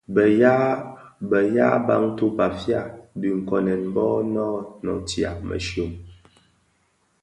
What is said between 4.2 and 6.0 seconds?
noo nootia mëshyom.